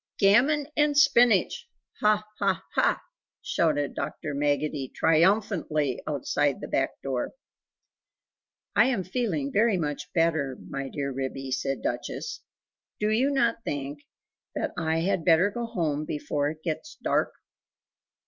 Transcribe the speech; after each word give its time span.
"Gammon 0.17 0.65
and 0.75 0.97
spinach! 0.97 1.69
ha 1.99 2.23
ha 2.39 2.63
HA!" 2.75 2.97
shouted 3.43 3.93
Dr. 3.93 4.33
Maggotty 4.33 4.91
triumphantly 4.95 6.01
outside 6.07 6.59
the 6.59 6.67
back 6.67 6.99
door. 7.03 7.33
"I 8.75 8.85
am 8.85 9.03
feeling 9.03 9.51
very 9.53 9.77
much 9.77 10.11
better, 10.13 10.57
my 10.67 10.89
dear 10.89 11.11
Ribby," 11.11 11.51
said 11.51 11.83
Duchess. 11.83 12.39
"Do 12.99 13.11
you 13.11 13.29
not 13.29 13.63
think 13.63 13.99
that 14.55 14.71
I 14.75 15.01
had 15.01 15.23
better 15.23 15.51
go 15.51 15.67
home 15.67 16.03
before 16.05 16.49
it 16.49 16.63
gets 16.63 16.95
dark?" 17.03 17.33